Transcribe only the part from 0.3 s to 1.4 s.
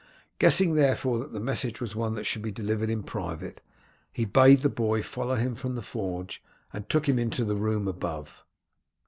Guessing, therefore, that the